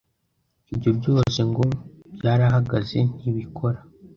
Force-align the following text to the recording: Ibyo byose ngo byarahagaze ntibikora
Ibyo 0.71 0.91
byose 0.99 1.39
ngo 1.49 1.63
byarahagaze 2.15 2.99
ntibikora 3.17 3.79